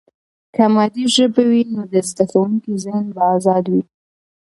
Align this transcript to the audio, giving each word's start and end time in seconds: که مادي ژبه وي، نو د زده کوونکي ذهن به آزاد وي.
که 0.55 0.63
مادي 0.73 1.03
ژبه 1.15 1.43
وي، 1.49 1.61
نو 1.73 1.81
د 1.91 1.95
زده 2.09 2.25
کوونکي 2.31 2.71
ذهن 2.83 3.05
به 3.15 3.21
آزاد 3.35 3.65
وي. 3.71 3.83